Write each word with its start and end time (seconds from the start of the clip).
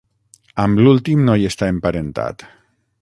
Amb 0.63 0.81
l'últim 0.87 1.21
no 1.27 1.35
hi 1.41 1.45
està 1.51 1.69
emparentat. 1.75 2.47